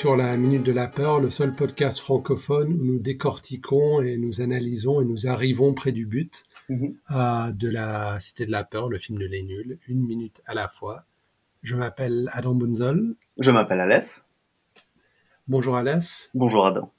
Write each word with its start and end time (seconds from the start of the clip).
Sur 0.00 0.16
la 0.16 0.34
Minute 0.38 0.62
de 0.62 0.72
la 0.72 0.88
Peur, 0.88 1.20
le 1.20 1.28
seul 1.28 1.52
podcast 1.54 1.98
francophone 2.00 2.72
où 2.72 2.84
nous 2.86 2.98
décortiquons 2.98 4.00
et 4.00 4.16
nous 4.16 4.40
analysons 4.40 5.02
et 5.02 5.04
nous 5.04 5.26
arrivons 5.26 5.74
près 5.74 5.92
du 5.92 6.06
but 6.06 6.44
Mhm. 6.70 6.96
euh, 7.10 7.52
de 7.52 7.68
la 7.68 8.18
Cité 8.18 8.46
de 8.46 8.50
la 8.50 8.64
Peur, 8.64 8.88
le 8.88 8.96
film 8.96 9.18
de 9.18 9.26
Les 9.26 9.42
Nuls, 9.42 9.78
une 9.88 10.00
minute 10.06 10.40
à 10.46 10.54
la 10.54 10.68
fois. 10.68 11.04
Je 11.62 11.76
m'appelle 11.76 12.30
Adam 12.32 12.54
Bunzol. 12.54 13.14
Je 13.38 13.50
m'appelle 13.50 13.80
Alès. 13.80 14.24
Bonjour 15.48 15.76
Alès. 15.76 16.30
Bonjour 16.32 16.66
Adam. 16.66 16.90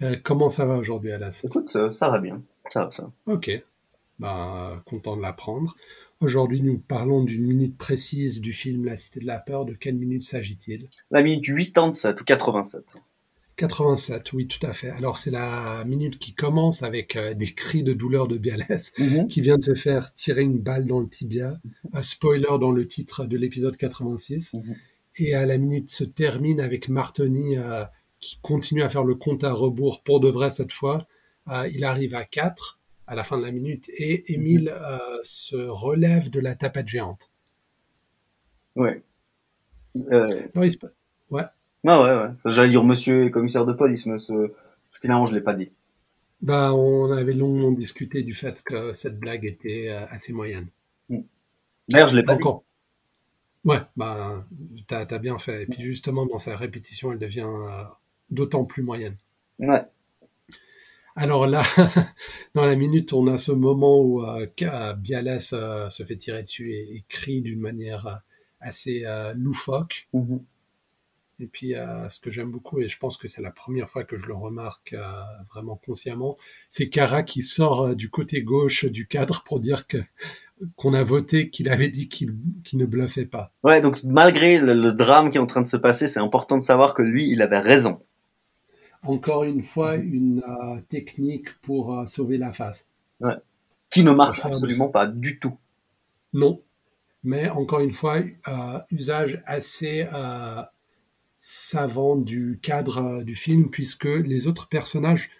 Euh, 0.00 0.16
comment 0.22 0.48
ça 0.48 0.64
va 0.64 0.76
aujourd'hui 0.76 1.12
Alès? 1.12 1.44
Écoute, 1.44 1.70
ça, 1.70 1.92
ça 1.92 2.08
va 2.08 2.18
bien. 2.18 2.42
Ça 2.70 2.86
va, 2.86 2.90
ça. 2.92 3.10
Ok, 3.26 3.50
ben, 4.20 4.82
content 4.86 5.18
de 5.18 5.22
l'apprendre. 5.22 5.76
Aujourd'hui, 6.20 6.62
nous 6.62 6.78
parlons 6.78 7.24
d'une 7.24 7.46
minute 7.46 7.76
précise 7.76 8.40
du 8.40 8.54
film 8.54 8.86
La 8.86 8.96
Cité 8.96 9.20
de 9.20 9.26
la 9.26 9.38
Peur. 9.38 9.66
De 9.66 9.74
quelle 9.74 9.96
minute 9.96 10.24
s'agit-il? 10.24 10.88
La 11.10 11.22
minute 11.22 11.44
87 11.44 12.20
ou 12.20 12.24
87. 12.24 12.96
87, 13.56 14.32
oui, 14.32 14.46
tout 14.46 14.64
à 14.66 14.72
fait. 14.72 14.90
Alors, 14.90 15.18
c'est 15.18 15.30
la 15.30 15.84
minute 15.84 16.18
qui 16.18 16.32
commence 16.32 16.82
avec 16.82 17.16
euh, 17.16 17.34
des 17.34 17.52
cris 17.52 17.82
de 17.82 17.92
douleur 17.92 18.28
de 18.28 18.38
Bialès, 18.38 18.92
qui 19.28 19.40
vient 19.42 19.58
de 19.58 19.62
se 19.62 19.74
faire 19.74 20.12
tirer 20.14 20.42
une 20.42 20.58
balle 20.58 20.86
dans 20.86 21.00
le 21.00 21.08
tibia. 21.08 21.60
Un 21.92 22.02
spoiler 22.02 22.58
dans 22.60 22.70
le 22.70 22.86
titre 22.86 23.26
de 23.26 23.36
l'épisode 23.36 23.76
86. 23.76 24.54
Mhm. 24.54 24.76
Et 25.18 25.34
à 25.34 25.44
la 25.44 25.58
minute 25.58 25.90
se 25.90 26.04
termine 26.04 26.60
avec 26.60 26.88
Martoni 26.88 27.58
euh, 27.58 27.84
qui 28.20 28.38
continue 28.40 28.82
à 28.82 28.88
faire 28.88 29.04
le 29.04 29.14
compte 29.14 29.44
à 29.44 29.52
rebours 29.52 30.02
pour 30.02 30.20
de 30.20 30.28
vrai 30.28 30.48
cette 30.48 30.72
fois. 30.72 31.06
Euh, 31.48 31.68
il 31.72 31.84
arrive 31.84 32.14
à 32.14 32.24
4 32.24 32.75
à 33.06 33.14
la 33.14 33.24
fin 33.24 33.38
de 33.38 33.44
la 33.44 33.52
minute 33.52 33.88
et 33.90 34.32
Émile 34.34 34.68
euh, 34.74 34.98
se 35.22 35.56
relève 35.56 36.30
de 36.30 36.40
la 36.40 36.54
tapette 36.54 36.88
géante. 36.88 37.30
Ouais. 38.74 39.02
Euh, 40.12 40.42
Alors, 40.54 40.64
il 40.64 40.70
se 40.70 40.78
Ouais. 41.30 41.42
ah 41.86 42.02
ouais, 42.02 42.16
ouais. 42.28 42.52
J'allais 42.52 42.68
dire 42.70 42.84
monsieur 42.84 43.24
et 43.24 43.30
commissaire 43.30 43.64
de 43.66 43.72
police, 43.72 44.06
mais 44.06 44.18
ce- 44.18 44.52
finalement, 44.90 45.26
je 45.26 45.34
l'ai 45.34 45.40
pas 45.40 45.54
dit. 45.54 45.72
Bah, 46.42 46.72
on 46.74 47.10
avait 47.12 47.32
longuement 47.32 47.72
discuté 47.72 48.22
du 48.22 48.34
fait 48.34 48.62
que 48.62 48.94
cette 48.94 49.18
blague 49.18 49.44
était 49.44 49.88
euh, 49.88 50.06
assez 50.10 50.32
moyenne. 50.32 50.68
D'ailleurs, 51.88 52.08
je 52.08 52.16
l'ai 52.16 52.22
pas 52.22 52.34
Encore. 52.34 52.64
Ouais, 53.64 53.80
bah, 53.96 54.46
t'as 54.86 55.06
as 55.10 55.18
bien 55.18 55.38
fait. 55.38 55.64
Et 55.64 55.66
puis 55.66 55.82
justement, 55.82 56.26
dans 56.26 56.38
sa 56.38 56.56
répétition, 56.56 57.12
elle 57.12 57.18
devient 57.18 57.48
euh, 57.48 57.84
d'autant 58.30 58.64
plus 58.64 58.82
moyenne. 58.82 59.16
dit. 59.58 59.66
Ouais. 59.68 59.82
Alors 61.18 61.46
là, 61.46 61.62
dans 62.54 62.66
la 62.66 62.76
minute, 62.76 63.14
on 63.14 63.26
a 63.26 63.38
ce 63.38 63.50
moment 63.50 64.00
où 64.02 64.22
euh, 64.22 64.46
Bialès 64.98 65.54
euh, 65.54 65.88
se 65.88 66.02
fait 66.04 66.16
tirer 66.16 66.42
dessus 66.42 66.72
et, 66.72 66.94
et 66.94 67.04
crie 67.08 67.40
d'une 67.40 67.60
manière 67.60 68.06
euh, 68.06 68.14
assez 68.60 69.04
euh, 69.06 69.32
loufoque. 69.34 70.08
Mhm. 70.12 70.44
Et 71.38 71.46
puis, 71.46 71.74
ce 72.08 72.18
que 72.18 72.30
j'aime 72.30 72.50
beaucoup, 72.50 72.80
et 72.80 72.88
je 72.88 72.98
pense 72.98 73.18
que 73.18 73.28
c'est 73.28 73.42
la 73.42 73.50
première 73.50 73.90
fois 73.90 74.04
que 74.04 74.16
je 74.16 74.24
le 74.24 74.32
remarque 74.32 74.96
vraiment 75.52 75.76
consciemment, 75.76 76.34
c'est 76.70 76.88
Kara 76.88 77.22
qui 77.24 77.42
sort 77.42 77.94
du 77.94 78.08
côté 78.08 78.40
gauche 78.40 78.86
du 78.86 79.06
cadre 79.06 79.44
pour 79.44 79.60
dire 79.60 79.86
que 79.86 79.98
qu'on 80.76 80.94
a 80.94 81.04
voté, 81.04 81.50
qu'il 81.50 81.68
avait 81.68 81.90
dit 81.90 82.08
qu'il 82.08 82.32
ne 82.72 82.86
bluffait 82.86 83.26
pas. 83.26 83.52
Ouais, 83.62 83.82
donc 83.82 84.02
malgré 84.02 84.58
le, 84.58 84.72
le 84.72 84.92
drame 84.92 85.30
qui 85.30 85.36
est 85.36 85.40
en 85.42 85.44
train 85.44 85.60
de 85.60 85.68
se 85.68 85.76
passer, 85.76 86.08
c'est 86.08 86.20
important 86.20 86.56
de 86.56 86.62
savoir 86.62 86.94
que 86.94 87.02
lui, 87.02 87.30
il 87.30 87.42
avait 87.42 87.60
raison. 87.60 88.00
Encore 89.06 89.44
une 89.44 89.62
fois, 89.62 89.96
une 89.96 90.42
euh, 90.42 90.80
technique 90.88 91.48
pour 91.62 91.98
euh, 91.98 92.06
sauver 92.06 92.38
la 92.38 92.52
face. 92.52 92.88
Qui 93.90 94.02
ne 94.02 94.10
marche 94.10 94.40
Enfin, 94.40 94.50
absolument 94.50 94.88
pas 94.88 95.06
du 95.06 95.38
tout. 95.38 95.56
Non, 96.32 96.60
mais 97.24 97.48
encore 97.48 97.80
une 97.80 97.92
fois, 97.92 98.20
euh, 98.48 98.78
usage 98.90 99.42
assez 99.46 100.06
savant 101.38 102.16
du 102.16 102.58
cadre 102.60 103.22
du 103.22 103.36
film, 103.36 103.70
puisque 103.70 104.04
les 104.04 104.48
autres 104.48 104.68
personnages, 104.68 105.30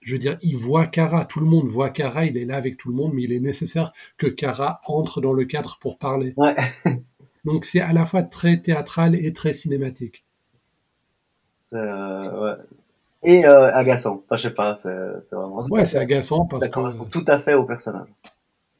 je 0.00 0.12
veux 0.12 0.18
dire, 0.18 0.38
ils 0.40 0.56
voient 0.56 0.86
Kara, 0.86 1.26
tout 1.26 1.40
le 1.40 1.46
monde 1.46 1.66
voit 1.66 1.90
Kara, 1.90 2.24
il 2.24 2.38
est 2.38 2.46
là 2.46 2.56
avec 2.56 2.78
tout 2.78 2.88
le 2.88 2.94
monde, 2.94 3.12
mais 3.12 3.24
il 3.24 3.32
est 3.32 3.40
nécessaire 3.40 3.92
que 4.16 4.26
Kara 4.26 4.80
entre 4.86 5.20
dans 5.20 5.34
le 5.34 5.44
cadre 5.44 5.78
pour 5.80 5.98
parler. 5.98 6.32
Ouais. 6.36 6.56
Donc 7.44 7.64
c'est 7.64 7.80
à 7.80 7.92
la 7.92 8.06
fois 8.06 8.22
très 8.22 8.60
théâtral 8.60 9.14
et 9.14 9.32
très 9.32 9.52
cinématique. 9.52 10.24
Euh, 11.72 12.40
ouais. 12.40 12.62
Et 13.22 13.44
euh, 13.46 13.72
agaçant. 13.74 14.22
Enfin, 14.24 14.36
je 14.36 14.42
sais 14.42 14.54
pas, 14.54 14.76
c'est 14.76 14.88
vraiment... 15.32 15.62
Ouais, 15.70 15.84
c'est 15.84 15.98
agaçant 15.98 16.46
parce 16.46 16.64
Ça 16.64 16.68
que 16.70 16.74
correspond 16.74 17.04
tout 17.04 17.24
à 17.26 17.38
fait 17.38 17.54
au 17.54 17.64
personnage. 17.64 18.08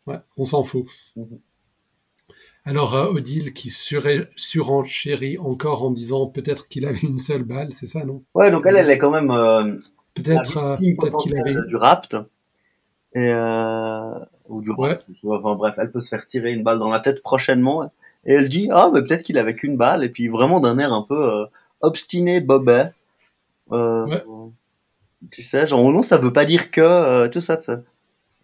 ouais, 0.06 0.19
on 0.37 0.45
s'en 0.45 0.65
fout. 0.65 0.87
Mhm. 1.17 1.39
Alors 2.67 2.95
euh, 2.95 3.06
Odile 3.11 3.53
qui 3.55 3.71
surenchérit 3.71 5.39
encore 5.39 5.83
en 5.83 5.91
disant 5.91 6.27
peut-être 6.27 6.69
qu'il 6.69 6.87
avait 6.87 6.99
une 7.01 7.19
seule 7.19 7.43
balle, 7.43 7.73
c'est 7.73 7.87
ça, 7.87 8.05
non? 8.05 8.23
Ouais, 8.34 8.51
donc 8.51 8.65
elle, 8.67 8.77
elle 8.77 8.91
est 8.91 8.99
quand 8.99 9.11
même... 9.11 9.31
Euh, 9.31 9.77
Peut-être 10.15 10.77
peut-être 10.78 11.19
qu'il 11.19 11.39
avait 11.39 11.55
du 11.67 11.77
rapt. 11.77 12.17
Et, 13.15 13.33
ou 14.49 14.61
du 14.61 14.71
Ouais. 14.72 14.89
rapt. 14.91 15.07
Enfin 15.25 15.55
bref, 15.55 15.75
elle 15.78 15.91
peut 15.91 16.01
se 16.01 16.09
faire 16.09 16.27
tirer 16.27 16.53
une 16.53 16.62
balle 16.62 16.78
dans 16.78 16.91
la 16.91 17.01
tête 17.01 17.22
prochainement. 17.22 17.84
Et 18.27 18.34
elle 18.34 18.49
dit, 18.49 18.69
ah, 18.72 18.91
mais 18.93 19.03
peut-être 19.03 19.22
qu'il 19.22 19.39
avait 19.39 19.55
qu'une 19.55 19.77
balle. 19.77 20.03
Et 20.05 20.09
puis 20.09 20.28
vraiment 20.28 20.61
d'un 20.61 20.78
air 20.78 20.93
un 20.93 21.03
peu 21.03 21.47
obstiné, 21.81 22.41
bobet. 22.41 22.93
Euh, 23.72 24.06
Ouais. 24.06 24.22
Tu 25.31 25.42
sais, 25.42 25.66
genre, 25.66 25.91
non, 25.92 26.03
ça 26.03 26.16
veut 26.16 26.32
pas 26.32 26.44
dire 26.47 26.70
que, 26.70 26.81
euh, 26.81 27.28
tout 27.28 27.41
ça, 27.41 27.56
tu 27.58 27.64
sais. 27.64 27.78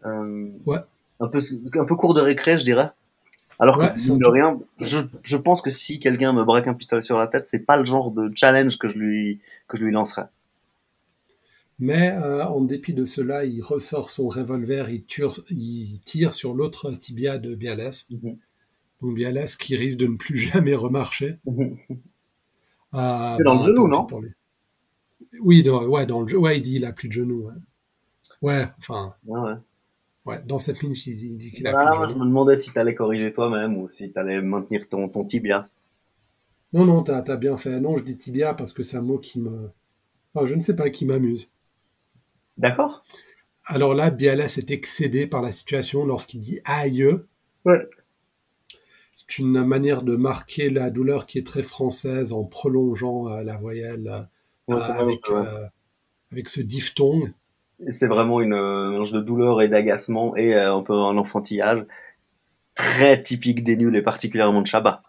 Euh, 0.04 0.48
Ouais. 0.66 0.78
Un 1.20 1.28
peu, 1.28 1.38
un 1.78 1.84
peu 1.84 1.97
court 1.97 2.12
de 2.14 2.20
récré, 2.20 2.59
je 2.59 2.64
dirais. 2.64 2.91
Alors 3.59 3.78
Ouais, 3.78 3.88
que, 3.88 4.19
de 4.19 4.26
rien, 4.26 4.59
je, 4.81 4.98
je 5.22 5.36
pense 5.38 5.62
que 5.62 5.70
si 5.70 5.98
quelqu'un 5.98 6.34
me 6.34 6.44
braque 6.44 6.69
un 6.69 6.75
pistolet 6.75 7.00
sur 7.00 7.19
la 7.19 7.26
tête, 7.26 7.47
c'est 7.48 7.60
pas 7.60 7.78
le 7.78 7.86
genre 7.86 8.10
de 8.10 8.31
challenge 8.34 8.76
que 8.78 8.88
je 8.88 8.98
lui, 8.98 9.41
que 9.69 9.78
je 9.78 9.84
lui 9.84 9.92
lancerais. 9.92 10.26
Mais 11.78 12.12
euh, 12.12 12.44
en 12.47 12.60
dépit 12.62 12.92
de 12.94 13.04
cela, 13.06 13.44
il 13.47 13.62
ressort 13.62 14.10
son 14.10 14.28
revolver, 14.28 14.91
il 14.91 15.04
tire, 15.04 15.41
il 15.50 16.00
tire 16.04 16.34
sur 16.34 16.54
l'autre 16.54 16.91
tibia 16.92 17.38
de 17.38 17.54
Bialès. 17.54 18.06
Mhm. 18.10 18.36
Donc 19.03 19.15
Bialès 19.15 19.56
qui 19.56 19.76
risque 19.76 19.98
de 19.98 20.06
ne 20.06 20.16
plus 20.16 20.36
jamais 20.53 20.75
remarcher. 20.75 21.38
Ah, 22.92 23.34
C'est 23.38 23.44
dans 23.44 23.54
le 23.54 23.59
bah, 23.60 23.66
genou, 23.66 23.88
tant 23.88 24.20
non? 24.20 24.22
Oui, 25.41 25.62
dans, 25.62 25.84
ouais, 25.87 26.06
dans 26.06 26.20
le 26.22 26.28
jeu. 26.28 26.38
Ouais, 26.38 26.59
il 26.59 26.62
dit 26.62 26.76
il 26.76 26.84
a 26.84 26.92
plus 26.92 27.09
de 27.09 27.12
genoux. 27.12 27.44
Ouais, 27.47 27.54
Ouais, 28.42 28.66
enfin, 28.78 29.14
Ouais, 29.26 29.41
ouais. 29.41 29.54
ouais, 30.26 30.42
dans 30.47 30.59
cette 30.59 30.82
minute, 30.82 31.06
il 31.06 31.16
dit, 31.16 31.26
il 31.28 31.38
dit 31.38 31.50
qu'il 31.50 31.66
a 31.66 31.78
Ah, 31.78 31.87
plus 31.91 31.97
moi, 31.97 32.06
de 32.06 32.09
je 32.09 32.14
genoux. 32.14 32.25
me 32.25 32.28
demandais 32.28 32.56
si 32.56 32.72
t'allais 32.72 32.94
corriger 32.94 33.32
toi-même 33.32 33.76
ou 33.78 33.88
si 33.88 34.12
t'allais 34.12 34.41
maintenir 34.42 34.88
ton, 34.88 35.09
ton 35.09 35.25
tibia. 35.25 35.69
Non, 36.72 36.84
non, 36.84 37.03
t'as 37.03 37.22
as 37.22 37.36
bien 37.36 37.56
fait. 37.56 37.81
Non, 37.81 37.97
je 37.97 38.04
dis 38.04 38.16
tibia 38.19 38.53
parce 38.54 38.72
que 38.72 38.82
c'est 38.82 38.97
un 38.97 39.03
mot 39.03 39.19
qui 39.19 39.41
me. 39.41 39.70
Enfin, 40.34 40.47
je 40.47 40.54
ne 40.54 40.60
sais 40.60 40.76
pas, 40.76 40.91
qui 40.91 41.06
m'amuse. 41.06 41.50
D'accord 42.59 43.04
Alors 43.65 43.94
là, 43.94 44.10
Bialès 44.10 44.59
est 44.59 44.70
excédé 44.70 45.26
par 45.26 45.42
la 45.42 45.53
situation 45.53 46.04
lorsqu'il 46.04 46.41
dit 46.41 46.60
aïe. 46.65 47.06
Ouais. 47.65 47.88
C'est 49.15 49.38
une 49.38 49.65
manière 49.65 50.03
de 50.03 50.15
marquer 50.16 50.69
la 50.69 50.91
douleur 50.91 51.26
qui 51.26 51.38
est 51.38 51.47
très 51.47 51.62
française 51.62 52.32
en 52.34 52.44
prolongeant 52.44 53.28
euh, 53.28 53.42
la 53.42 53.56
voyelle 53.56 54.09
euh, 54.09 54.20
Ouais, 54.69 54.77
c'est 54.81 54.91
avec, 54.91 55.27
vraiment, 55.28 55.47
euh, 55.47 55.66
avec 56.32 56.49
ce 56.49 56.60
diphtongue. 56.60 57.32
C'est 57.91 58.09
vraiment 58.09 58.41
une 58.41 58.54
euh, 58.54 58.91
mélange 58.91 59.12
de 59.12 59.21
douleur 59.21 59.60
et 59.62 59.69
d'agacement 59.69 60.34
et 60.37 60.54
euh, 60.54 60.74
un 60.74 60.83
peu 60.83 60.95
un 60.95 61.16
enfantillage 61.18 61.84
très 62.74 63.21
typique 63.21 63.63
des 63.63 63.77
nuls 63.77 63.95
et 63.95 64.03
particulièrement 64.03 64.63
de 64.63 64.66
Chabat. 64.66 65.03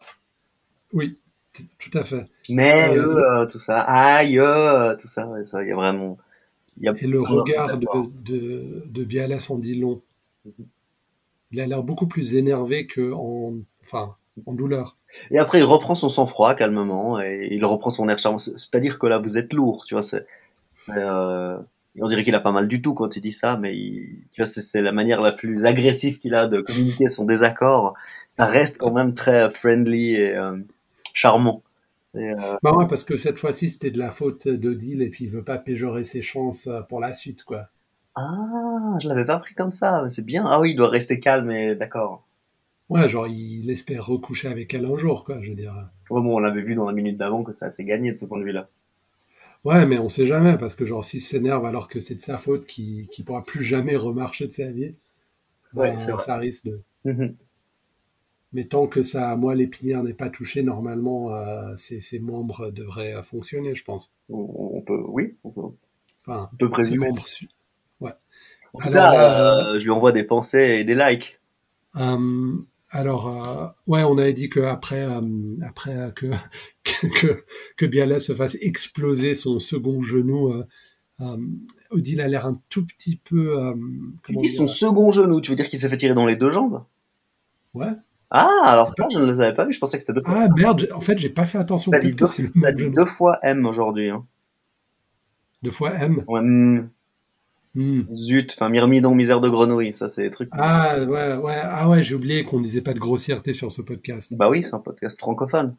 Oui, 0.94 1.18
tout 1.54 1.98
à 1.98 2.04
fait. 2.04 2.26
Mais 2.50 2.96
tout 3.52 3.60
ça, 3.60 3.82
aïe, 3.82 4.40
tout 5.00 5.08
ça, 5.08 5.28
il 5.62 5.68
y 5.68 5.72
a 5.72 5.76
vraiment. 5.76 6.18
il 6.78 6.86
Y 6.86 6.90
a 6.90 6.94
Et 6.94 7.08
le 7.08 7.22
regard 7.22 7.78
de, 7.78 7.88
de, 8.24 8.84
de 8.86 9.04
Bialès 9.04 9.50
en 9.50 9.58
dit 9.58 9.76
long. 9.76 10.02
Il 11.52 11.62
a 11.62 11.66
l'air 11.68 11.84
beaucoup 11.84 12.08
plus 12.08 12.36
énervé 12.36 12.88
que 12.88 13.12
en, 13.14 13.56
enfin, 13.84 14.16
en 14.46 14.54
douleur. 14.54 14.98
Et 15.32 15.40
après, 15.40 15.60
il 15.60 15.64
reprend 15.64 15.96
son 15.96 16.10
sang-froid 16.10 16.56
calmement 16.56 17.22
et 17.22 17.48
il 17.52 17.64
reprend 17.66 17.90
son 17.90 18.08
air 18.10 18.18
charmant. 18.20 18.38
C'est- 18.40 18.58
C'est-à-dire 18.58 19.00
que 19.00 19.08
là, 19.08 19.20
vous 19.20 19.38
êtes 19.38 19.54
lourd, 19.54 19.86
tu 19.86 19.94
vois. 19.96 20.04
C'est, 20.04 20.26
euh, 20.90 21.58
on 22.00 22.08
dirait 22.08 22.24
qu'il 22.24 22.36
a 22.36 22.40
pas 22.40 22.52
mal 22.52 22.68
du 22.68 22.82
tout 22.82 22.94
quand 22.94 23.16
il 23.16 23.22
dit 23.22 23.32
ça, 23.32 23.58
mais 23.58 23.76
il, 23.78 24.24
tu 24.32 24.42
vois, 24.42 24.46
c'est, 24.46 24.82
la 24.82 24.92
manière 24.92 25.22
la 25.22 25.32
plus 25.32 25.66
agressive 25.66 26.20
qu'il 26.20 26.36
a 26.36 26.48
de 26.48 26.62
communiquer 26.62 27.10
son 27.10 27.26
désaccord. 27.26 27.96
Ça 28.30 28.46
reste 28.46 28.78
quand 28.78 28.92
même 28.92 29.14
très 29.16 29.50
friendly 29.50 30.16
et 30.16 30.36
euh, 30.36 30.58
charmant. 31.14 31.64
Et, 32.16 32.30
euh, 32.32 32.58
Bah 32.64 32.74
ouais, 32.74 32.88
parce 32.88 33.04
que 33.04 33.18
cette 33.18 33.40
fois-ci, 33.40 33.70
c'était 33.70 33.92
de 33.92 34.00
la 34.00 34.12
faute 34.12 34.48
d'Odile 34.48 35.02
et 35.02 35.10
puis 35.10 35.26
il 35.26 35.30
veut 35.32 35.44
pas 35.44 35.58
péjorer 35.58 36.04
ses 36.04 36.22
chances 36.22 36.70
pour 36.90 37.00
la 37.02 37.14
suite, 37.14 37.44
quoi. 37.44 37.70
ah, 38.16 38.98
je 39.02 39.08
l'avais 39.08 39.26
pas 39.26 39.38
pris 39.40 39.54
comme 39.56 39.72
ça. 39.72 40.02
mais 40.04 40.10
C'est 40.10 40.26
bien. 40.26 40.46
Ah 40.48 40.60
oui, 40.60 40.72
il 40.72 40.76
doit 40.76 40.90
rester 40.90 41.20
calme 41.20 41.52
et 41.52 41.76
d'accord. 41.76 42.24
Ouais, 42.90 43.08
genre, 43.08 43.28
il 43.28 43.70
espère 43.70 44.06
recoucher 44.06 44.48
avec 44.50 44.74
elle 44.74 44.86
un 44.86 44.98
jour, 44.98 45.24
quoi, 45.24 45.42
je 45.42 45.50
veux 45.50 45.56
dire. 45.56 45.90
Ouais, 46.10 46.22
bon, 46.22 46.36
on 46.36 46.40
l'avait 46.40 46.64
vu 46.64 46.76
dans 46.76 46.86
la 46.86 46.92
minute 46.92 47.16
d'avant 47.18 47.44
que 47.46 47.54
ça 47.54 47.72
s'est 47.72 47.86
gagné 47.86 48.12
de 48.12 48.18
ce 48.18 48.26
point 48.26 48.40
de 48.40 48.44
vue-là. 48.44 48.70
Ouais, 49.64 49.86
mais 49.86 49.98
on 50.00 50.10
sait 50.10 50.26
jamais, 50.26 50.58
parce 50.58 50.74
que 50.76 50.86
genre, 50.86 51.04
s'il 51.06 51.22
s'énerve 51.22 51.66
alors 51.66 51.88
que 51.90 52.00
c'est 52.00 52.16
de 52.16 52.22
sa 52.22 52.38
faute, 52.38 52.66
qu'il 52.66 53.08
qu'il 53.08 53.26
pourra 53.26 53.44
plus 53.44 53.64
jamais 53.64 53.96
remarcher 53.96 54.48
de 54.48 54.54
sa 54.54 54.68
vie, 54.72 54.96
Ouais, 55.74 55.92
ben, 55.96 55.98
ça 56.20 56.38
risque 56.38 56.66
de... 56.66 56.82
Mhm. 57.06 57.38
Mais 58.54 58.66
tant 58.66 58.88
que 58.88 59.04
sa 59.04 59.36
moelle 59.36 59.62
épinière 59.62 60.04
n'est 60.04 60.14
pas 60.14 60.30
touchée, 60.30 60.64
normalement, 60.64 61.34
euh, 61.34 61.76
ses, 61.76 62.02
ses 62.02 62.20
membres 62.20 62.72
devraient 62.72 63.14
euh, 63.16 63.24
fonctionner, 63.24 63.76
je 63.76 63.84
pense. 63.84 64.12
On, 64.30 64.40
on 64.78 64.82
peut, 64.82 65.02
oui, 65.08 65.38
on 65.44 65.52
peut, 65.52 65.62
Enfin, 66.26 66.50
on 66.54 66.58
peut 66.58 66.66
ses 66.84 66.98
présumer. 66.98 67.08
membres. 67.08 67.28
su- 67.28 67.50
Ouais. 68.02 68.14
En 68.74 68.82
tout 68.82 68.90
Alors, 68.90 69.12
cas, 69.12 69.14
là, 69.14 69.70
euh, 69.74 69.80
je 69.80 69.84
lui 69.86 69.92
envoie 69.92 70.12
des 70.14 70.24
pensées 70.24 70.78
et 70.80 70.84
des 70.86 70.96
likes. 70.96 71.40
Alors, 72.90 73.28
euh, 73.28 73.68
ouais, 73.88 74.04
on 74.04 74.18
avait 74.18 74.34
dit 74.34 74.50
que 74.50 74.62
après, 74.62 75.04
euh, 75.04 75.22
après 75.62 76.14
que, 76.16 76.28
que 76.84 77.44
que 77.76 77.86
Bialas 77.86 78.22
se 78.22 78.34
fasse 78.34 78.56
exploser 78.62 79.36
son 79.36 79.60
second 79.60 80.02
genou, 80.02 80.54
euh, 80.54 81.38
Odile 81.92 82.22
a 82.22 82.28
l'air 82.28 82.46
un 82.46 82.62
tout 82.70 82.86
petit 82.86 83.18
peu, 83.18 83.56
comment 84.24 84.42
dis 84.42 84.48
son 84.48 84.68
second 84.68 85.12
genou, 85.12 85.42
tu 85.42 85.52
veux 85.52 85.56
dire 85.56 85.68
qu'il 85.68 85.80
s'est 85.80 85.90
fait 85.90 85.98
tirer 85.98 86.14
dans 86.14 86.26
les 86.26 86.36
deux 86.36 86.52
jambes? 86.52 86.86
Ouais. 87.74 87.92
Ah, 88.30 88.64
alors 88.66 88.94
ça, 88.94 89.08
je 89.14 89.20
ne 89.20 89.32
les 89.32 89.40
avais 89.40 89.54
pas 89.54 89.66
vus, 89.66 89.74
je 89.74 89.80
pensais 89.80 89.98
que 89.98 90.04
c'était 90.04 90.14
deux 90.14 90.22
fois. 90.22 90.44
Ah 90.44 90.48
merde, 90.56 90.88
en 90.94 91.00
fait, 91.00 91.18
j'ai 91.18 91.30
pas 91.30 91.46
fait 91.46 91.58
attention. 91.58 91.92
T'as 91.92 92.00
dit 92.00 92.12
deux, 92.12 92.26
que 92.26 92.72
dit 92.72 92.90
deux 92.90 93.06
fois 93.06 93.40
M 93.42 93.66
aujourd'hui. 93.66 94.10
Hein. 94.10 94.26
Deux 95.64 95.72
fois 95.72 95.94
M. 95.96 96.24
Ouais, 96.28 96.42
mm, 97.76 98.00
Hmm. 98.02 98.14
zut, 98.14 98.54
enfin, 98.56 98.70
myrmidon, 98.70 99.14
misère 99.16 99.40
de 99.42 99.50
grenouille, 99.50 99.94
ça 99.96 100.08
c'est 100.08 100.24
des 100.24 100.30
trucs. 100.30 100.50
Ah 100.54 100.98
ouais, 101.00 101.36
ouais, 101.36 101.60
ah 101.64 101.90
ouais, 101.90 102.04
j'ai 102.04 102.16
oublié 102.16 102.44
qu'on 102.44 102.60
disait 102.60 102.82
pas 102.82 102.94
de 102.94 103.00
grossièreté 103.00 103.54
sur 103.54 103.72
ce 103.72 103.82
podcast. 103.82 104.34
Bah 104.36 104.50
oui, 104.50 104.64
c'est 104.64 104.74
un 104.74 104.80
podcast 104.80 105.18
francophone. 105.20 105.76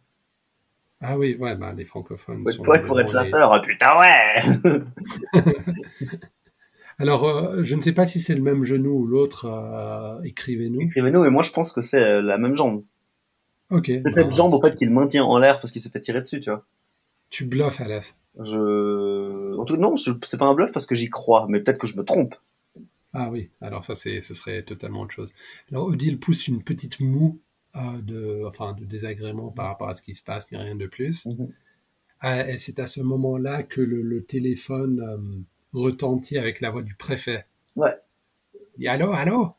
Ah 1.01 1.17
oui, 1.17 1.37
ouais, 1.39 1.55
bah 1.57 1.73
les 1.77 1.85
francophones 1.85 2.43
Faut 2.43 2.51
être 2.51 2.63
poète 2.63 2.85
pour 2.85 3.01
être 3.01 3.13
les- 3.13 3.19
chasseur, 3.19 3.53
ah 3.53 3.61
putain 3.61 3.99
ouais 4.01 4.83
Alors, 7.01 7.25
euh, 7.29 7.63
je 7.63 7.77
ne 7.77 7.81
sais 7.81 7.93
pas 7.93 8.07
si 8.07 8.19
c'est 8.19 8.35
le 8.35 8.43
même 8.43 8.65
genou 8.65 8.91
ou 9.03 9.07
l'autre. 9.07 9.45
euh, 9.45 10.21
Écrivez-nous. 10.25 10.81
Écrivez-nous, 10.83 11.23
mais 11.23 11.31
moi 11.31 11.45
je 11.45 11.53
pense 11.53 11.73
que 11.73 11.81
c'est 11.81 12.03
euh, 12.03 12.21
la 12.23 12.39
même 12.39 12.57
jambe. 12.57 12.83
Ok. 13.71 13.87
C'est 13.87 14.01
bah, 14.01 14.11
cette 14.11 14.35
jambe 14.35 14.53
en 14.53 14.61
fait 14.61 14.75
qu'il 14.75 14.91
maintient 14.91 15.25
en 15.25 15.39
l'air 15.39 15.61
parce 15.61 15.71
qu'il 15.71 15.81
s'est 15.81 15.91
fait 15.91 16.01
tirer 16.01 16.21
dessus, 16.23 16.41
tu 16.41 16.51
vois. 16.51 16.65
Tu 17.31 17.45
bluffes, 17.45 17.81
Alas. 17.81 18.17
Je... 18.43 19.18
En 19.59 19.65
tout 19.65 19.77
non, 19.77 19.97
je... 19.97 20.13
c'est 20.23 20.39
pas 20.39 20.47
un 20.47 20.55
bluff 20.55 20.73
parce 20.73 20.87
que 20.87 20.95
j'y 20.95 21.11
crois, 21.11 21.47
mais 21.49 21.61
peut-être 21.61 21.79
que 21.79 21.87
je 21.87 21.97
me 21.97 22.05
trompe. 22.05 22.35
Ah 23.13 23.31
oui, 23.31 23.51
alors 23.61 23.85
ça, 23.85 23.95
c'est, 23.95 24.21
ce 24.21 24.35
serait 24.35 24.63
totalement 24.63 25.01
autre 25.01 25.15
chose. 25.15 25.33
Alors, 25.71 25.87
Odile 25.87 26.19
pousse 26.19 26.47
une 26.47 26.63
petite 26.63 27.01
moue 27.01 27.41
euh, 27.77 28.01
de, 28.03 28.45
enfin, 28.47 28.75
de 28.75 28.85
désagrément 28.85 29.51
par 29.51 29.67
rapport 29.67 29.89
à 29.89 29.95
ce 29.95 30.03
qui 30.03 30.15
se 30.15 30.23
passe, 30.23 30.51
mais 30.51 30.59
rien 30.59 30.77
de 30.77 30.87
plus. 30.87 31.27
Mhm. 31.27 31.53
Ah, 32.21 32.49
et 32.49 32.59
c'est 32.59 32.81
à 32.81 32.87
ce 32.87 33.01
moment-là 33.01 33.63
que 33.63 33.81
le, 33.81 34.03
le 34.03 34.25
téléphone 34.25 35.01
euh, 35.01 35.19
retentit 35.73 36.37
avec 36.37 36.61
la 36.61 36.71
voix 36.71 36.83
du 36.83 36.95
préfet. 36.95 37.47
Ouais. 37.77 37.95
Il 38.77 38.81
dit 38.81 38.89
allô, 38.89 39.13
allô? 39.13 39.55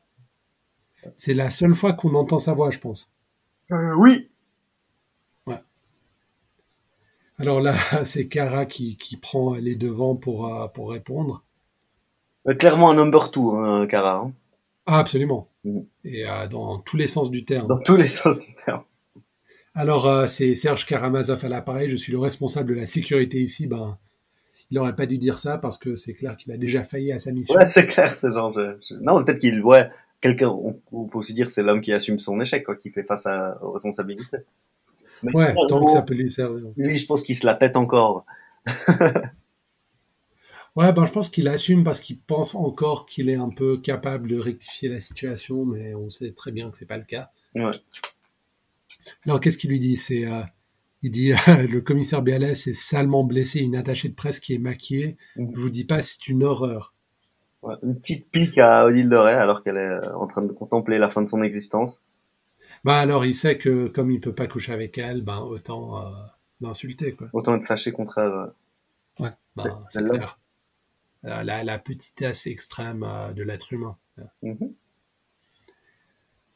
C'est 1.13 1.33
la 1.33 1.49
seule 1.49 1.75
fois 1.75 1.93
qu'on 1.93 2.13
entend 2.15 2.39
sa 2.39 2.53
voix, 2.53 2.69
je 2.69 2.79
pense. 2.79 3.13
Euh, 3.71 3.95
oui 3.97 4.29
Alors 7.39 7.61
là, 7.61 7.75
c'est 8.05 8.27
Kara 8.27 8.65
qui, 8.65 8.97
qui 8.97 9.17
prend 9.17 9.55
les 9.55 9.75
devants 9.75 10.15
pour, 10.15 10.47
euh, 10.53 10.67
pour 10.67 10.91
répondre. 10.91 11.43
Euh, 12.47 12.53
Clairement 12.53 12.91
un 12.91 12.95
number 12.95 13.31
two, 13.31 13.55
hein, 13.55 13.87
Cara. 13.87 14.17
hein. 14.17 14.33
Ah, 14.85 14.99
absolument. 14.99 15.47
Mhm. 15.63 15.85
Et 16.05 16.27
euh, 16.27 16.47
dans 16.47 16.79
tous 16.79 16.97
les 16.97 17.07
sens 17.07 17.31
du 17.31 17.45
terme. 17.45 17.67
Dans 17.67 17.77
tous 17.77 17.95
les 17.95 18.07
sens 18.07 18.39
du 18.39 18.53
terme. 18.65 18.83
Alors, 19.75 20.07
euh, 20.07 20.25
c'est 20.27 20.55
Serge 20.55 20.85
Karamazov 20.85 21.43
à 21.45 21.49
l'appareil. 21.49 21.89
Je 21.89 21.95
suis 21.95 22.11
le 22.11 22.19
responsable 22.19 22.69
de 22.73 22.79
la 22.79 22.85
sécurité 22.87 23.39
ici. 23.41 23.67
Ben, 23.67 23.97
il 24.71 24.75
n'aurait 24.75 24.95
pas 24.95 25.05
dû 25.05 25.17
dire 25.17 25.39
ça 25.39 25.57
parce 25.57 25.77
que 25.77 25.95
c'est 25.95 26.13
clair 26.13 26.35
qu'il 26.35 26.51
a 26.51 26.57
déjà 26.57 26.83
failli 26.83 27.11
à 27.11 27.19
sa 27.19 27.31
mission. 27.31 27.55
Ouais, 27.55 27.65
c'est 27.65 27.87
clair, 27.87 28.11
c'est 28.11 28.31
genre... 28.31 28.57
Non, 29.01 29.23
peut-être 29.23 29.39
qu'il... 29.39 29.61
Ouais, 29.63 29.89
quelqu'un... 30.21 30.49
On, 30.49 30.79
on 30.91 31.05
peut 31.05 31.19
aussi 31.19 31.33
dire 31.33 31.49
c'est 31.49 31.63
l'homme 31.63 31.81
qui 31.81 31.93
assume 31.93 32.19
son 32.19 32.39
échec, 32.41 32.63
quoi, 32.65 32.75
qui 32.75 32.89
fait 32.89 33.03
face 33.03 33.25
à, 33.25 33.57
aux 33.63 33.71
responsabilités. 33.71 34.37
Mais 35.23 35.33
Ouais, 35.33 35.53
tant 35.67 35.85
que 35.85 35.91
ça 35.91 36.01
peut 36.01 36.13
lui 36.13 36.29
servir. 36.29 36.71
Lui, 36.77 36.97
je 36.97 37.05
pense 37.05 37.23
qu'il 37.23 37.35
se 37.35 37.45
la 37.45 37.55
pète 37.55 37.77
encore. 37.77 38.25
Ouais, 40.75 40.93
ben, 40.93 41.05
je 41.05 41.11
pense 41.11 41.29
qu'il 41.29 41.47
assume 41.47 41.83
parce 41.83 41.99
qu'il 41.99 42.19
pense 42.19 42.55
encore 42.55 43.05
qu'il 43.05 43.29
est 43.29 43.35
un 43.35 43.49
peu 43.49 43.77
capable 43.77 44.29
de 44.29 44.37
rectifier 44.39 44.87
la 44.87 44.99
situation, 44.99 45.65
mais 45.65 45.93
on 45.95 46.09
sait 46.09 46.31
très 46.31 46.51
bien 46.51 46.69
que 46.69 46.77
c'est 46.77 46.85
pas 46.85 46.97
le 46.97 47.03
cas. 47.03 47.31
Ouais. 47.55 47.71
Alors, 49.25 49.39
qu'est-ce 49.39 49.57
qu'il 49.57 49.71
lui 49.71 49.79
dit? 49.79 49.97
C'est, 49.97 50.25
euh, 50.25 50.41
il 51.01 51.11
dit, 51.11 51.33
euh, 51.33 51.35
le 51.69 51.81
commissaire 51.81 52.21
Bialès 52.21 52.67
est 52.67 52.73
salement 52.73 53.23
blessé, 53.23 53.59
une 53.59 53.75
attachée 53.75 54.09
de 54.09 54.15
presse 54.15 54.39
qui 54.39 54.53
est 54.53 54.59
maquillée. 54.59 55.17
Mhm. 55.35 55.51
Je 55.55 55.59
vous 55.59 55.69
dis 55.69 55.85
pas, 55.85 56.01
c'est 56.01 56.27
une 56.27 56.43
horreur. 56.43 56.93
Ouais, 57.61 57.75
Une 57.83 57.99
petite 57.99 58.29
pique 58.29 58.57
à 58.57 58.85
Odile 58.85 59.09
de 59.09 59.17
Ray 59.17 59.35
alors 59.35 59.63
qu'elle 59.63 59.75
est 59.75 59.79
euh, 59.79 60.15
en 60.15 60.27
train 60.27 60.45
de 60.45 60.53
contempler 60.53 60.97
la 60.97 61.09
fin 61.09 61.21
de 61.21 61.27
son 61.27 61.41
existence. 61.41 62.01
Bah 62.83 62.99
alors, 62.99 63.25
il 63.25 63.35
sait 63.35 63.57
que 63.57 63.87
comme 63.87 64.11
il 64.11 64.19
peut 64.21 64.33
pas 64.33 64.47
coucher 64.47 64.71
avec 64.73 64.97
elle, 64.97 65.21
ben 65.21 65.39
autant 65.39 66.01
euh, 66.05 66.09
l'insulter, 66.61 67.13
quoi. 67.13 67.27
Autant 67.33 67.55
être 67.55 67.65
fâché 67.65 67.91
contre 67.91 68.17
elle. 68.19 69.23
ouais. 69.23 69.31
Ben, 69.55 69.83
C'est- 69.89 70.03
clair. 70.07 70.39
Euh, 71.25 71.43
la, 71.43 71.65
la 71.65 71.77
petitesse 71.79 72.47
extrême 72.47 73.03
euh, 73.03 73.33
de 73.33 73.43
l'être 73.43 73.73
humain. 73.73 73.97
Mhm. 74.41 74.73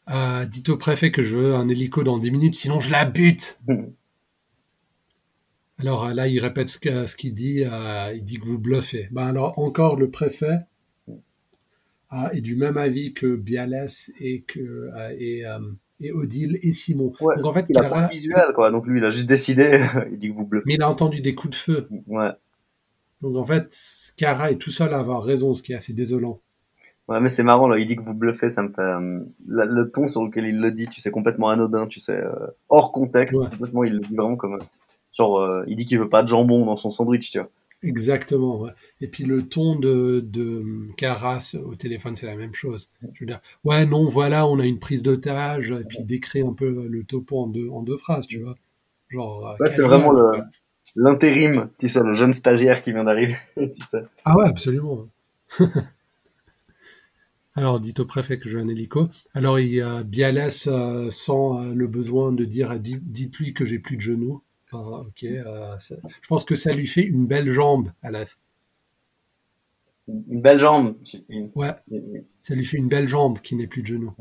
Euh, 0.10 0.46
dites 0.46 0.70
au 0.70 0.78
préfet 0.78 1.12
que 1.12 1.22
je 1.22 1.36
veux 1.38 1.56
un 1.56 1.68
hélico 1.70 2.04
dans 2.04 2.18
10 2.18 2.32
minutes, 2.32 2.56
sinon 2.56 2.80
je 2.80 2.92
la 2.92 3.04
bute. 3.06 3.60
Mhm. 3.68 3.94
Alors 5.80 6.06
euh, 6.06 6.14
là, 6.14 6.28
il 6.30 6.40
répète 6.40 6.70
ce 6.70 7.16
qu'il 7.16 7.34
dit. 7.34 7.64
il 8.14 8.24
dit 8.24 8.40
que 8.40 8.46
vous 8.46 8.60
bluffez. 8.60 9.10
Ben 9.12 9.28
alors 9.28 9.60
encore 9.60 9.98
le 9.98 10.10
préfet 10.10 10.60
euh, 11.10 12.30
est 12.32 12.42
du 12.42 12.56
même 12.56 12.78
avis 12.78 13.14
que 13.14 13.36
Bialès 13.36 14.12
et 14.20 14.42
que 14.44 14.90
et, 15.20 15.44
et 16.06 16.12
Odile 16.12 16.60
et 16.62 16.74
Simon. 16.74 17.14
Ouais, 17.22 17.36
Donc 17.38 17.46
en 17.46 17.54
fait, 17.54 17.66
il 17.70 17.78
a 17.78 17.82
Cara- 17.82 18.02
pas 18.02 18.08
de 18.08 18.12
visuel, 18.12 18.46
quoi. 18.56 18.72
Donc 18.72 18.86
lui, 18.88 19.00
il 19.00 19.06
a 19.06 19.10
juste 19.10 19.28
décidé. 19.28 19.84
il 20.12 20.18
dit 20.18 20.30
que 20.30 20.36
vous 20.36 20.46
bluffez. 20.46 20.64
mais 20.68 20.76
il 20.76 20.82
a 20.82 20.90
entendu 20.90 21.22
des 21.22 21.36
coups 21.36 21.52
de 21.52 21.56
feu. 21.56 21.88
Ouais. 22.08 22.30
Donc 23.22 23.36
en 23.38 23.46
fait, 23.46 23.74
Cara 24.18 24.52
est 24.52 24.58
tout 24.58 24.72
seul 24.72 24.94
à 24.94 25.00
avoir 25.00 25.24
raison, 25.24 25.54
ce 25.54 25.64
qui 25.64 25.72
est 25.74 25.76
assez 25.76 25.94
désolant. 25.94 26.40
Ouais, 27.10 27.20
mais 27.20 27.28
c'est 27.28 27.44
marrant, 27.44 27.68
là. 27.68 27.78
Il 27.80 27.86
dit 27.86 27.98
que 27.98 28.02
vous 28.02 28.14
bluffez, 28.14 28.50
ça 28.50 28.64
me 28.64 28.70
fait, 28.72 28.82
euh, 28.82 29.20
le, 29.46 29.66
le 29.66 29.92
ton 29.92 30.08
sur 30.08 30.24
lequel 30.24 30.46
il 30.46 30.62
le 30.62 30.72
dit, 30.72 30.88
tu 30.88 31.02
sais, 31.02 31.12
complètement 31.12 31.50
anodin, 31.50 31.86
tu 31.88 32.00
sais, 32.00 32.14
euh, 32.18 32.32
hors 32.70 32.92
contexte. 32.94 33.38
Ouais. 33.38 33.50
Complètement, 33.50 33.84
il 33.84 33.94
le 33.96 34.00
dit 34.00 34.16
vraiment 34.16 34.38
comme, 34.38 34.54
euh, 34.54 34.60
genre, 35.18 35.40
euh, 35.42 35.64
il 35.68 35.76
dit 35.76 35.86
qu'il 35.86 36.00
veut 36.00 36.08
pas 36.08 36.24
de 36.24 36.30
jambon 36.30 36.66
dans 36.66 36.78
son 36.78 36.90
sandwich, 36.90 37.30
tu 37.32 37.40
vois. 37.40 37.50
Exactement. 37.84 38.62
ouais. 38.62 38.72
Et 39.02 39.08
puis 39.08 39.24
le 39.26 39.48
ton 39.48 39.76
de, 39.78 40.22
de 40.26 40.64
Caras 40.98 41.56
au 41.64 41.76
téléphone, 41.76 42.16
c'est 42.16 42.26
la 42.28 42.36
même 42.36 42.54
chose. 42.54 42.92
Je 43.14 43.20
veux 43.22 43.26
dire, 43.26 43.42
ouais, 43.64 43.86
non, 43.86 44.08
voilà, 44.08 44.48
on 44.48 44.60
a 44.60 44.66
une 44.66 44.80
prise 44.80 45.04
d'otage, 45.04 45.72
et 45.72 45.84
puis 45.84 45.98
il 46.00 46.06
décrit 46.06 46.42
un 46.42 46.54
peu 46.54 46.88
le 46.88 47.04
topo 47.04 47.40
en 47.44 47.48
deux, 47.48 47.70
en 47.70 47.84
deux 47.84 47.98
phrases, 47.98 48.26
tu 48.28 48.40
vois. 48.42 48.56
Genre. 49.10 49.56
euh, 49.60 49.66
c'est 49.68 49.82
vraiment 49.84 50.12
le, 50.12 50.32
l'intérim, 50.96 51.70
tu 51.78 51.90
sais, 51.90 52.02
le 52.04 52.14
jeune 52.14 52.34
stagiaire 52.34 52.82
qui 52.82 52.92
vient 52.92 53.04
d'arriver, 53.04 53.38
tu 53.58 53.82
sais. 53.86 54.04
Ah 54.26 54.36
ouais, 54.38 54.48
absolument. 54.48 55.08
Alors, 57.56 57.80
dites 57.80 58.00
au 58.00 58.06
préfet 58.06 58.40
que 58.40 58.50
je 58.50 58.58
veux 58.58 58.64
un 58.64 58.68
hélico. 58.68 59.10
Alors, 59.36 59.60
il, 59.60 59.80
euh, 59.80 60.04
Bialès 60.04 60.68
euh, 60.72 61.12
sent 61.12 61.32
euh, 61.32 61.74
le 61.76 61.86
besoin 61.88 62.32
de 62.32 62.46
dire, 62.46 62.80
dites- 62.80 63.12
dites-lui 63.12 63.54
que 63.54 63.66
j'ai 63.66 63.78
plus 63.80 63.96
de 63.96 64.02
genoux. 64.02 64.42
Ok. 64.74 65.24
euh, 65.24 65.78
ça- 65.80 65.96
je 66.22 66.28
pense 66.28 66.46
que 66.46 66.56
ça 66.56 66.74
lui 66.74 66.88
fait 66.88 67.04
une 67.04 67.26
belle 67.28 67.50
jambe, 67.52 67.92
Alas. 68.02 68.38
Une 70.08 70.42
belle 70.42 70.60
jambe. 70.60 70.96
Une- 71.30 71.50
Ouais, 71.56 71.72
une- 71.92 72.24
ça 72.42 72.56
lui 72.56 72.66
fait 72.66 72.78
une 72.78 72.90
belle 72.90 73.08
jambe 73.08 73.40
qui 73.40 73.56
n'est 73.56 73.68
plus 73.68 73.82
de 73.82 73.88
genoux. 73.88 74.14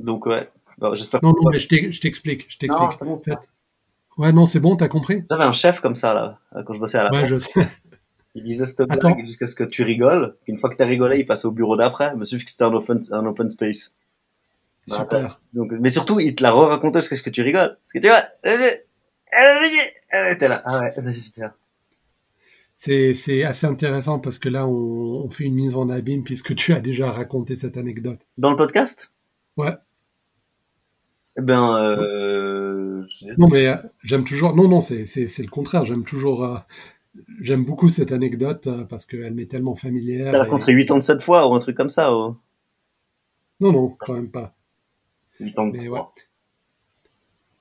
Donc, 0.00 0.26
ouais. 0.26 0.48
Bon, 0.78 0.94
j'espère 0.94 1.20
Non, 1.22 1.32
que- 1.32 1.42
non, 1.44 1.50
mais 1.50 1.58
je 1.58 1.68
t'ex- 1.68 1.90
je 1.94 2.00
t'explique, 2.00 2.46
je 2.50 2.58
t'explique. 2.58 2.92
c'est 2.98 3.04
bon, 3.04 3.12
En 3.12 3.16
fait- 3.16 3.50
Ouais, 4.18 4.32
non, 4.32 4.44
c'est 4.46 4.60
bon, 4.60 4.76
t'as 4.76 4.88
compris? 4.88 5.24
J'avais 5.30 5.44
un 5.44 5.52
chef 5.52 5.80
comme 5.80 5.94
ça, 5.94 6.14
là, 6.14 6.62
quand 6.64 6.72
je 6.74 6.78
bossais 6.80 6.98
à 6.98 7.04
la 7.04 7.10
Ouais, 7.12 7.26
je 7.26 7.38
sais. 7.38 7.52
Il 8.34 8.42
disait 8.42 8.66
cette 8.66 8.86
blague 8.86 9.24
jusqu'à 9.24 9.46
ce 9.46 9.54
que 9.54 9.64
tu 9.64 9.82
rigoles. 9.82 10.36
Une 10.46 10.58
fois 10.58 10.68
que 10.68 10.76
t'as 10.76 10.84
rigolé, 10.84 11.20
il 11.20 11.26
passait 11.26 11.46
au 11.46 11.52
bureau 11.52 11.74
d'après. 11.76 12.14
Mais 12.16 12.26
suffit 12.26 12.44
que 12.44 12.50
c'était 12.50 12.64
un 12.64 12.72
open, 12.74 12.98
un 13.12 13.24
open 13.26 13.50
space. 13.50 13.92
Bah, 14.88 14.96
Super. 14.98 15.40
Donc, 15.54 15.72
mais 15.72 15.88
surtout, 15.88 16.20
il 16.20 16.34
te 16.34 16.42
l'a 16.42 16.50
re-raconté 16.50 17.00
jusqu'à 17.00 17.16
ce 17.16 17.22
que 17.22 17.30
tu 17.30 17.40
rigoles. 17.40 17.78
Parce 17.82 17.92
que 17.94 17.98
tu 17.98 18.08
vois, 18.08 18.22
euh, 19.34 20.34
t'es 20.38 20.48
là. 20.48 20.62
Ah 20.64 20.80
ouais, 20.80 20.90
c'est 20.94 21.12
super. 21.12 21.54
C'est 22.74 23.14
c'est 23.14 23.42
assez 23.42 23.66
intéressant 23.66 24.18
parce 24.18 24.38
que 24.38 24.48
là, 24.48 24.66
on, 24.66 25.24
on 25.24 25.30
fait 25.30 25.44
une 25.44 25.54
mise 25.54 25.76
en 25.76 25.88
abîme 25.88 26.24
puisque 26.24 26.54
tu 26.54 26.72
as 26.74 26.80
déjà 26.80 27.10
raconté 27.10 27.54
cette 27.54 27.76
anecdote. 27.76 28.20
Dans 28.38 28.50
le 28.50 28.56
podcast? 28.56 29.10
Ouais. 29.56 29.74
Eh 31.38 31.42
ben, 31.42 31.76
euh, 31.78 33.04
Non, 33.38 33.48
mais 33.48 33.66
euh, 33.66 33.76
j'aime 34.02 34.24
toujours. 34.24 34.54
Non, 34.54 34.68
non, 34.68 34.80
c'est 34.80 35.06
c'est 35.06 35.28
c'est 35.28 35.42
le 35.42 35.48
contraire. 35.48 35.84
J'aime 35.84 36.04
toujours. 36.04 36.44
euh, 36.44 36.56
J'aime 37.40 37.64
beaucoup 37.64 37.88
cette 37.88 38.12
anecdote 38.12 38.66
euh, 38.66 38.84
parce 38.84 39.06
qu'elle 39.06 39.32
m'est 39.32 39.46
tellement 39.46 39.74
familière. 39.74 40.32
t'as 40.32 40.38
et- 40.38 40.42
raconté 40.42 40.74
87 40.76 41.22
fois 41.22 41.48
ou 41.48 41.54
un 41.54 41.58
truc 41.58 41.74
comme 41.76 41.88
ça, 41.88 42.14
ou 42.14 42.36
Non, 43.60 43.72
non, 43.72 43.88
quand 43.98 44.12
même 44.12 44.30
pas. 44.30 44.54
8 45.40 45.58
ans 45.58 45.66
de 45.68 45.78
Mais 45.78 45.88
ouais. 45.88 46.00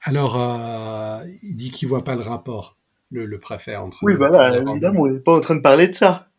Alors, 0.08 0.40
euh, 0.40 1.26
il 1.42 1.56
dit 1.56 1.72
qu'il 1.72 1.88
voit 1.88 2.04
pas 2.04 2.16
le 2.16 2.22
rapport, 2.22 2.78
le, 3.10 3.26
le 3.26 3.40
préfet 3.40 3.76
entre. 3.76 4.04
Oui, 4.04 4.14
les- 4.14 4.20
bah 4.20 4.56
évidemment, 4.56 5.02
on 5.02 5.08
n'est 5.08 5.20
pas 5.20 5.36
en 5.36 5.42
train 5.42 5.56
de 5.56 5.62
parler 5.62 5.88
de 5.88 5.94
ça. 5.96 6.30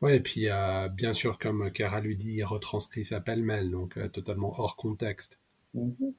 Ouais, 0.00 0.16
et 0.16 0.20
puis 0.20 0.48
euh, 0.48 0.88
bien 0.88 1.12
sûr, 1.12 1.38
comme 1.38 1.70
Cara 1.70 2.00
lui 2.00 2.16
dit, 2.16 2.32
il 2.32 2.44
retranscrit 2.44 3.04
sa 3.04 3.20
pêle-mêle, 3.20 3.70
donc 3.70 3.96
euh, 3.98 4.08
totalement 4.08 4.58
hors 4.58 4.76
contexte. 4.76 5.40
Mhm. 5.74 6.14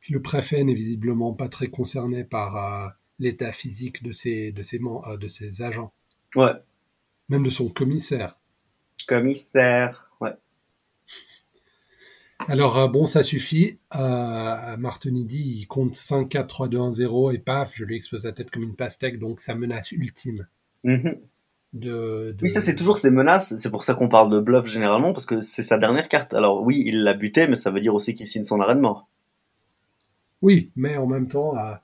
Puis 0.00 0.14
le 0.14 0.22
préfet 0.22 0.64
n'est 0.64 0.74
visiblement 0.74 1.34
pas 1.34 1.48
très 1.48 1.66
concerné 1.68 2.24
par 2.24 2.56
euh, 2.56 2.88
l'état 3.18 3.52
physique 3.52 4.02
de 4.02 4.12
ses, 4.12 4.50
de, 4.50 4.62
ses, 4.62 4.80
euh, 4.80 5.16
de 5.18 5.26
ses 5.26 5.60
agents. 5.62 5.92
Ouais. 6.36 6.52
Même 7.28 7.42
de 7.42 7.50
son 7.50 7.68
commissaire. 7.68 8.38
Commissaire, 9.06 10.10
ouais. 10.22 10.32
Alors, 12.48 12.78
euh, 12.78 12.88
bon, 12.88 13.06
ça 13.06 13.22
suffit. 13.22 13.78
Euh, 13.94 14.76
Martinidi, 14.76 15.58
il 15.60 15.66
compte 15.66 15.94
5, 15.94 16.28
4, 16.28 16.46
3, 16.46 16.68
2, 16.68 16.78
1, 16.78 16.92
0 16.92 17.30
et 17.32 17.38
paf, 17.38 17.74
je 17.76 17.84
lui 17.84 17.96
explose 17.96 18.24
la 18.24 18.32
tête 18.32 18.50
comme 18.50 18.62
une 18.62 18.76
pastèque, 18.76 19.18
donc 19.18 19.40
sa 19.40 19.54
menace 19.54 19.92
ultime. 19.92 20.46
Mhm. 20.84 21.20
De, 21.72 22.34
de... 22.36 22.42
Oui, 22.42 22.50
ça 22.50 22.60
c'est 22.60 22.74
toujours 22.74 22.98
ces 22.98 23.10
menaces. 23.12 23.56
C'est 23.56 23.70
pour 23.70 23.84
ça 23.84 23.94
qu'on 23.94 24.08
parle 24.08 24.30
de 24.30 24.40
bluff 24.40 24.66
généralement, 24.66 25.12
parce 25.12 25.26
que 25.26 25.40
c'est 25.40 25.62
sa 25.62 25.78
dernière 25.78 26.08
carte. 26.08 26.34
Alors 26.34 26.62
oui, 26.62 26.82
il 26.84 27.04
l'a 27.04 27.14
buté, 27.14 27.46
mais 27.46 27.56
ça 27.56 27.70
veut 27.70 27.80
dire 27.80 27.94
aussi 27.94 28.14
qu'il 28.14 28.26
signe 28.26 28.42
son 28.42 28.60
arrêt 28.60 28.74
de 28.74 28.80
mort. 28.80 29.08
Oui, 30.42 30.72
mais 30.74 30.96
en 30.96 31.06
même 31.06 31.28
temps, 31.28 31.56
euh, 31.56 31.74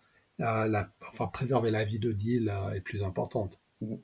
euh, 0.40 0.66
la, 0.66 0.88
enfin, 1.08 1.26
préserver 1.26 1.70
la 1.70 1.84
vie 1.84 1.98
de 1.98 2.10
Deal 2.10 2.52
est 2.75 2.80
plus 2.80 3.04
importante. 3.04 3.60
Mhm. 3.80 3.98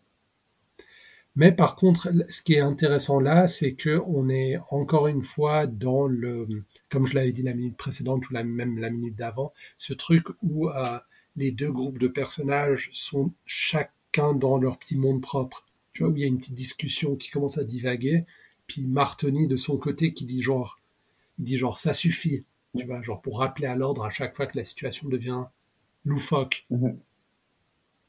Mais 1.35 1.53
par 1.53 1.77
contre, 1.77 2.13
ce 2.29 2.43
qui 2.43 2.55
est 2.55 2.61
intéressant 2.61 3.19
là, 3.19 3.49
c'est 3.49 3.73
que 3.73 4.03
on 4.07 4.29
est 4.29 4.59
encore 4.71 5.07
une 5.07 5.23
fois 5.23 5.67
dans 5.67 6.07
le, 6.07 6.47
comme 6.91 7.07
je 7.07 7.15
l'avais 7.15 7.33
dit 7.33 7.43
la 7.43 7.55
minute 7.55 7.77
précédente 7.77 8.29
ou 8.29 8.35
la, 8.35 8.45
même 8.45 8.79
la 8.79 8.91
minute 8.91 9.17
d'avant, 9.17 9.53
ce 9.79 9.95
truc 9.95 10.27
où 10.43 10.69
euh, 10.69 10.99
les 11.37 11.51
deux 11.51 11.73
groupes 11.73 11.99
de 11.99 12.09
personnages 12.09 12.91
sont 12.93 13.33
chacun 13.47 14.35
dans 14.35 14.59
leur 14.59 14.79
petit 14.79 14.97
monde 14.97 15.23
propre. 15.23 15.65
Tu 15.95 16.03
vois, 16.03 16.13
où 16.13 16.17
il 16.17 16.21
y 16.21 16.25
a 16.25 16.29
une 16.29 16.39
petite 16.39 16.55
discussion 16.55 17.17
qui 17.17 17.31
commence 17.31 17.57
à 17.57 17.65
divaguer, 17.65 18.27
puis 18.67 18.87
Martoni 18.87 19.47
de 19.47 19.57
son 19.57 19.79
côté 19.79 20.13
qui 20.13 20.27
dit 20.27 20.43
genre, 20.43 20.81
il 21.39 21.45
dit 21.45 21.57
genre 21.57 21.79
ça 21.79 21.95
suffit, 21.95 22.45
tu 22.77 22.85
vois, 22.85 23.01
genre 23.01 23.23
pour 23.23 23.39
rappeler 23.39 23.67
à 23.67 23.77
l'ordre 23.77 24.05
à 24.05 24.11
chaque 24.11 24.37
fois 24.37 24.47
que 24.47 24.59
la 24.59 24.65
situation 24.65 25.09
devient 25.09 25.45
loufoque. 26.05 26.67
N'est-ce 26.71 26.97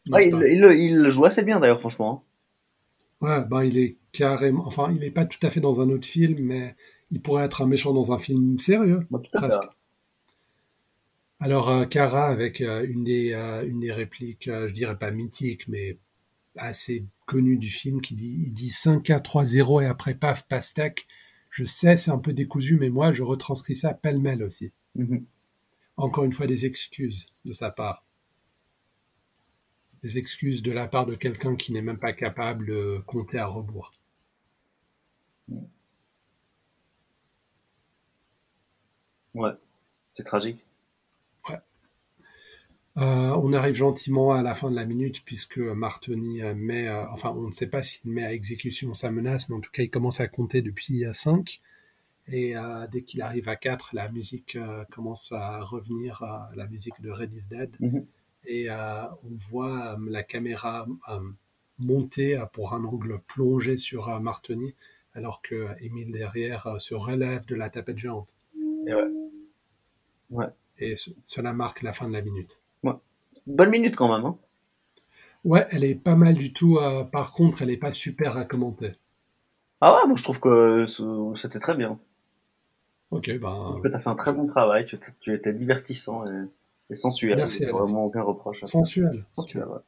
Ouais, 0.09 0.27
il, 0.27 0.65
il 0.77 0.91
il 0.91 1.09
joue 1.09 1.23
assez 1.23 1.43
bien 1.43 1.61
d'ailleurs, 1.61 1.79
franchement. 1.79 2.25
Ouais, 3.23 3.45
ben 3.45 3.63
il 3.63 3.77
est 3.77 3.95
carrément, 4.11 4.67
enfin, 4.67 4.91
il 4.93 5.01
est 5.05 5.09
pas 5.11 5.25
tout 5.25 5.39
à 5.47 5.49
fait 5.49 5.61
dans 5.61 5.79
un 5.79 5.89
autre 5.89 6.05
film, 6.05 6.39
mais 6.41 6.75
il 7.09 7.21
pourrait 7.21 7.45
être 7.45 7.61
un 7.61 7.67
méchant 7.67 7.93
dans 7.93 8.11
un 8.11 8.19
film 8.19 8.59
sérieux, 8.59 9.07
Bah, 9.09 9.21
presque. 9.31 9.61
Alors, 11.39 11.69
euh, 11.69 11.85
Kara, 11.85 12.27
avec 12.27 12.59
euh, 12.59 12.85
une, 12.85 13.05
des, 13.05 13.31
euh, 13.31 13.65
une 13.65 13.79
des 13.79 13.93
répliques, 13.93 14.49
euh, 14.49 14.67
je 14.67 14.73
dirais 14.73 14.97
pas 14.97 15.11
mythiques, 15.11 15.69
mais 15.69 15.97
assez 16.57 17.05
connues 17.25 17.57
du 17.57 17.69
film, 17.69 18.01
qui 18.01 18.15
dit, 18.15 18.43
il 18.45 18.53
dit 18.53 18.69
5K3-0 18.69 19.83
et 19.83 19.85
après 19.85 20.15
paf, 20.15 20.45
pastèque. 20.47 21.07
Je 21.49 21.63
sais, 21.63 21.95
c'est 21.95 22.11
un 22.11 22.17
peu 22.17 22.33
décousu, 22.33 22.75
mais 22.75 22.89
moi, 22.89 23.13
je 23.13 23.23
retranscris 23.23 23.75
ça 23.75 23.93
pêle-mêle 23.93 24.43
aussi. 24.43 24.73
Mhm. 24.95 25.25
Encore 25.95 26.25
une 26.25 26.33
fois, 26.33 26.47
des 26.47 26.65
excuses 26.65 27.27
de 27.45 27.53
sa 27.53 27.71
part. 27.71 28.05
Des 30.03 30.17
excuses 30.17 30.61
de 30.61 30.71
la 30.71 30.87
part 30.87 31.05
de 31.05 31.15
quelqu'un 31.15 31.55
qui 31.55 31.71
n'est 31.73 31.81
même 31.81 31.97
pas 31.97 32.13
capable 32.13 32.67
de 32.67 33.01
compter 33.07 33.39
à 33.39 33.47
rebours. 33.47 33.93
Ouais, 39.33 39.51
c'est 40.15 40.23
tragique. 40.23 40.63
Euh, 42.97 43.01
on 43.01 43.53
arrive 43.53 43.73
gentiment 43.73 44.33
à 44.33 44.43
la 44.43 44.53
fin 44.53 44.69
de 44.69 44.75
la 44.75 44.85
minute 44.85 45.23
puisque 45.25 45.57
Martoni 45.57 46.41
met, 46.55 46.87
euh, 46.87 47.07
enfin 47.09 47.31
on 47.35 47.49
ne 47.49 47.53
sait 47.53 47.67
pas 47.67 47.81
s'il 47.81 48.11
met 48.11 48.23
à 48.23 48.33
exécution 48.33 48.93
sa 48.93 49.09
menace, 49.09 49.49
mais 49.49 49.55
en 49.55 49.61
tout 49.61 49.71
cas 49.71 49.81
il 49.81 49.89
commence 49.89 50.19
à 50.19 50.27
compter 50.27 50.61
depuis 50.61 51.03
5. 51.11 51.59
Et 52.27 52.55
euh, 52.55 52.87
dès 52.91 53.01
qu'il 53.01 53.21
arrive 53.21 53.49
à 53.49 53.55
4, 53.55 53.95
la 53.95 54.09
musique 54.09 54.57
commence 54.91 55.31
à 55.31 55.61
revenir, 55.61 56.23
la 56.55 56.67
musique 56.67 57.01
de 57.01 57.09
Red 57.09 57.33
is 57.33 57.47
Dead. 57.49 57.75
Mhm. 57.79 58.05
Et 58.45 58.69
euh, 58.69 59.03
on 59.23 59.35
voit 59.49 59.93
euh, 59.93 59.97
la 60.09 60.23
caméra 60.23 60.85
euh, 61.09 61.19
monter 61.79 62.43
pour 62.53 62.73
un 62.73 62.83
angle 62.83 63.19
plongé 63.27 63.77
sur 63.77 64.19
Martoni, 64.19 64.75
alors 65.13 65.41
que 65.41 65.67
Émile 65.81 66.11
derrière 66.11 66.79
se 66.79 66.95
relève 66.95 67.45
de 67.45 67.55
la 67.55 67.69
tapette 67.69 67.97
géante. 67.97 68.35
Et 68.87 68.93
ouais. 68.93 69.09
Ouais. 70.29 70.47
Et 70.79 70.95
ce- 70.95 71.11
cela 71.25 71.53
marque 71.53 71.81
la 71.83 71.93
fin 71.93 72.07
de 72.07 72.13
la 72.13 72.21
minute. 72.21 72.59
Bonne 73.45 73.71
minute 73.71 73.95
quand 73.97 74.09
même. 74.15 74.25
Hein. 74.25 74.37
Ouais, 75.43 75.67
elle 75.71 75.83
est 75.83 75.95
pas 75.95 76.15
mal 76.15 76.33
du 76.35 76.53
tout. 76.53 76.77
euh, 76.77 77.03
par 77.03 77.33
contre, 77.33 77.61
elle 77.61 77.69
est 77.71 77.77
pas 77.77 77.91
super 77.91 78.37
à 78.37 78.45
commenter. 78.45 78.93
Ah 79.81 79.95
ouais, 79.95 80.07
moi 80.07 80.15
je 80.15 80.23
trouve 80.23 80.39
que 80.39 80.85
c'était 81.35 81.59
très 81.59 81.75
bien. 81.75 81.99
Ok, 83.11 83.25
Je 83.27 83.37
ben 83.37 83.49
trouve 83.71 83.81
que 83.81 83.89
tu 83.89 83.95
as 83.95 83.99
fait 83.99 84.09
un 84.09 84.15
très 84.15 84.31
bon 84.33 84.47
travail. 84.47 84.85
Tu, 84.85 84.97
tu 85.19 85.33
étais 85.33 85.51
divertissant 85.53 86.25
et, 86.25 86.45
et 86.89 86.95
sensuel. 86.95 87.37
Merci, 87.37 87.65
vraiment 87.65 88.05
aucun 88.05 88.21
reproche. 88.23 88.61
à 88.63 88.65
sensuel. 88.65 89.25
Sensuel, 89.35 89.65
ouais. 89.65 89.79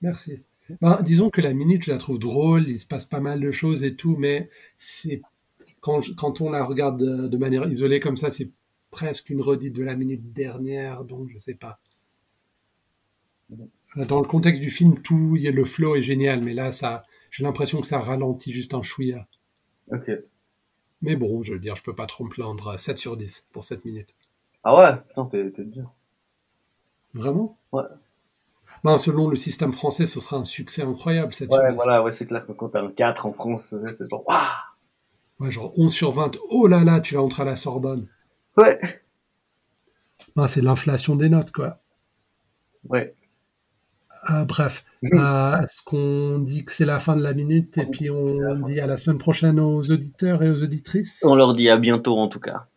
Merci. 0.00 0.40
Ben, 0.80 1.00
disons 1.02 1.28
que 1.30 1.40
la 1.40 1.52
minute, 1.54 1.84
je 1.84 1.90
la 1.92 1.98
trouve 1.98 2.18
drôle. 2.18 2.68
Il 2.68 2.78
se 2.78 2.86
passe 2.86 3.06
pas 3.06 3.20
mal 3.20 3.40
de 3.40 3.50
choses 3.50 3.84
et 3.84 3.94
tout, 3.94 4.16
mais 4.16 4.48
c'est 4.76 5.20
quand 5.80 6.00
je- 6.00 6.12
quand 6.14 6.40
on 6.40 6.50
la 6.50 6.64
regarde 6.64 6.98
de, 6.98 7.28
de 7.28 7.36
manière 7.36 7.68
isolée 7.70 8.00
comme 8.00 8.16
ça, 8.16 8.30
c'est 8.30 8.50
presque 8.90 9.30
une 9.30 9.40
redite 9.40 9.74
de 9.74 9.82
la 9.82 9.94
minute 9.96 10.32
dernière, 10.32 11.04
donc 11.04 11.28
je 11.28 11.38
sais 11.38 11.54
pas. 11.54 11.80
Dans 13.96 14.20
le 14.20 14.26
contexte 14.26 14.62
du 14.62 14.70
film, 14.70 15.00
tout, 15.02 15.34
il 15.36 15.42
y 15.42 15.48
a 15.48 15.50
le 15.50 15.64
flow 15.64 15.96
est 15.96 16.02
génial, 16.02 16.40
mais 16.40 16.54
là, 16.54 16.72
ça, 16.72 17.04
j'ai 17.30 17.44
l'impression 17.44 17.80
que 17.80 17.86
ça 17.86 18.00
ralentit 18.00 18.52
juste 18.52 18.72
un 18.72 18.82
chouïa. 18.82 19.26
Ok. 19.90 20.10
Mais 21.02 21.16
bon, 21.16 21.42
je 21.42 21.52
veux 21.52 21.58
dire, 21.58 21.76
je 21.76 21.82
peux 21.82 21.94
pas 21.94 22.06
trop 22.06 22.24
me 22.24 22.30
plaindre. 22.30 22.78
7 22.78 22.98
sur 22.98 23.16
10 23.16 23.46
pour 23.52 23.64
cette 23.64 23.84
minute. 23.84 24.16
Ah 24.64 24.76
ouais, 24.78 24.96
putain, 25.08 25.50
t'es 25.50 25.64
dur. 25.64 25.92
Vraiment? 27.14 27.56
Ouais. 27.72 27.82
Ben, 28.84 28.98
selon 28.98 29.28
le 29.28 29.36
système 29.36 29.72
français, 29.72 30.06
ce 30.06 30.18
sera 30.20 30.36
un 30.38 30.44
succès 30.44 30.82
incroyable, 30.82 31.32
7 31.32 31.50
Ouais, 31.50 31.58
sur 31.58 31.68
10. 31.70 31.74
voilà, 31.76 32.02
ouais, 32.02 32.12
c'est 32.12 32.26
clair 32.26 32.44
que 32.46 32.52
quand 32.52 32.70
t'as 32.70 32.82
un 32.82 32.90
4 32.90 33.26
en 33.26 33.32
France, 33.32 33.62
c'est 33.70 33.92
c'est 33.92 34.08
genre, 34.10 34.24
waouh! 34.26 34.38
Ouais, 35.40 35.50
genre 35.50 35.72
11 35.78 35.92
sur 35.92 36.12
20. 36.12 36.36
Oh 36.50 36.66
là 36.66 36.82
là, 36.84 37.00
tu 37.00 37.14
vas 37.14 37.22
entrer 37.22 37.42
à 37.42 37.46
la 37.46 37.56
Sorbonne. 37.56 38.08
Ouais. 38.56 38.78
Ben, 40.36 40.46
c'est 40.46 40.62
l'inflation 40.62 41.14
des 41.16 41.28
notes, 41.28 41.52
quoi. 41.52 41.80
Ouais. 42.88 43.14
Ah, 44.24 44.44
bref, 44.44 44.84
Mhm. 45.02 45.18
Euh, 45.18 45.60
est-ce 45.62 45.82
qu'on 45.82 46.38
dit 46.38 46.64
que 46.64 46.70
c'est 46.70 46.84
la 46.84 47.00
fin 47.00 47.16
de 47.16 47.22
la 47.22 47.34
minute 47.34 47.76
et 47.76 47.86
puis 47.86 48.08
on 48.08 48.54
dit 48.60 48.78
à 48.78 48.86
la 48.86 48.96
semaine 48.96 49.18
prochaine 49.18 49.58
aux 49.58 49.90
auditeurs 49.90 50.44
et 50.44 50.50
aux 50.50 50.62
auditrices? 50.62 51.20
On 51.24 51.34
leur 51.34 51.54
dit 51.54 51.68
à 51.68 51.76
bientôt 51.76 52.16
en 52.18 52.28
tout 52.28 52.38
cas. 52.38 52.68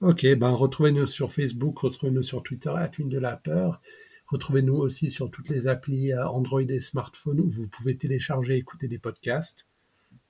Ok, 0.00 0.26
ben 0.36 0.50
retrouvez-nous 0.50 1.06
sur 1.06 1.32
Facebook, 1.32 1.78
retrouvez-nous 1.78 2.22
sur 2.22 2.42
Twitter, 2.42 2.70
à 2.74 2.88
de 2.88 3.18
la 3.18 3.36
peur. 3.36 3.80
Retrouvez-nous 4.26 4.76
aussi 4.76 5.10
sur 5.10 5.30
toutes 5.30 5.48
les 5.48 5.66
applis 5.66 6.12
euh, 6.12 6.26
Android 6.26 6.62
et 6.62 6.80
smartphone 6.80 7.40
où 7.40 7.50
vous 7.50 7.66
pouvez 7.68 7.96
télécharger 7.96 8.54
et 8.54 8.58
écouter 8.58 8.88
des 8.88 8.98
podcasts. 8.98 9.68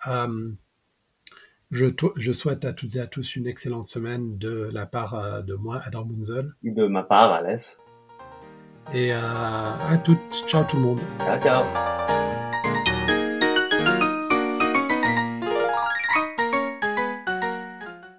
Euh, 0.07 0.51
je, 1.71 2.33
souhaite 2.33 2.65
à 2.65 2.73
toutes 2.73 2.97
et 2.97 3.01
à 3.01 3.07
tous 3.07 3.37
une 3.37 3.47
excellente 3.47 3.87
semaine 3.87 4.39
de 4.39 4.71
la 4.73 4.87
part 4.87 5.15
euh, 5.15 5.43
de 5.43 5.55
moi, 5.55 5.81
Adam 5.85 6.05
Munzel. 6.05 6.53
De 6.65 6.87
ma 6.87 7.05
part, 7.05 7.33
Alès. 7.33 7.79
Et 8.93 9.13
euh, 9.13 9.19
à 9.21 9.97
toutes, 9.99 10.45
ciao 10.49 10.65
tout 10.65 10.77
le 10.77 10.83
monde. 10.83 11.01
Ciao, 11.21 11.41
ciao. 11.41 12.50